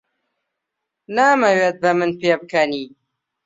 نامەوێت 1.15 1.75
بە 1.83 1.91
من 1.99 2.11
پێبکەنی. 2.19 2.85